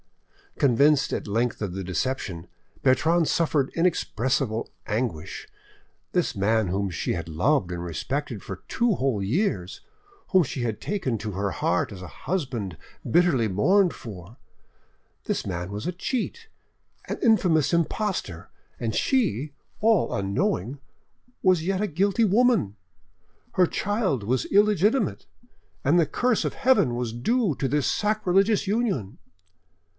Convinced 0.57 1.13
at 1.13 1.27
length 1.27 1.61
of 1.61 1.73
the 1.73 1.83
deception, 1.83 2.47
Bertrande 2.83 3.27
suffered 3.27 3.71
inexpressible 3.75 4.69
anguish. 4.85 5.47
This 6.11 6.35
man 6.35 6.67
whom 6.67 6.89
she 6.89 7.13
had 7.13 7.29
loved 7.29 7.71
and 7.71 7.83
respected 7.83 8.43
for 8.43 8.63
two 8.67 8.95
whole 8.95 9.23
years, 9.23 9.79
whom 10.29 10.43
she 10.43 10.63
had 10.63 10.81
taken 10.81 11.17
to 11.19 11.31
her 11.31 11.51
heart 11.51 11.91
as 11.91 12.01
a 12.01 12.07
husband 12.07 12.77
bitterly 13.09 13.47
mourned 13.47 13.93
for—this 13.93 15.45
man 15.47 15.71
was 15.71 15.87
a 15.87 15.91
cheat, 15.91 16.47
an 17.07 17.17
infamous 17.21 17.71
impostor, 17.71 18.49
and 18.79 18.93
she, 18.93 19.53
all 19.81 20.13
unknowing, 20.13 20.79
was 21.41 21.65
yet 21.65 21.79
a 21.81 21.87
guilty 21.87 22.25
woman! 22.25 22.75
Her 23.53 23.67
child 23.67 24.23
was 24.23 24.45
illegitimate, 24.45 25.27
and 25.83 25.99
the 25.99 26.05
curse 26.07 26.43
of 26.43 26.55
Heaven 26.55 26.95
was 26.95 27.13
due 27.13 27.55
to 27.55 27.67
this 27.67 27.87
sacrilegious 27.87 28.67
union. 28.67 29.17